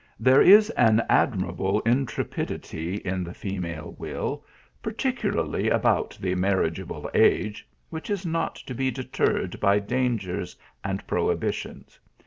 There 0.19 0.41
is 0.41 0.71
an 0.71 1.03
admirable 1.09 1.79
intrepidity 1.81 2.95
in 2.95 3.23
the 3.23 3.35
female 3.35 3.95
will, 3.99 4.43
particularly 4.81 5.69
about 5.69 6.17
the 6.19 6.33
marriageable 6.33 7.07
age, 7.13 7.69
which 7.91 8.09
is 8.09 8.25
not 8.25 8.55
to 8.55 8.73
be 8.73 8.89
deterred 8.89 9.59
by 9.59 9.77
dangers 9.77 10.55
and 10.83 11.05
prohibitions. 11.05 11.99